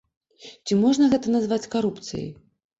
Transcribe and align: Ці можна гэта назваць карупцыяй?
Ці 0.65 0.77
можна 0.85 1.11
гэта 1.13 1.35
назваць 1.37 1.61
карупцыяй? 1.79 2.29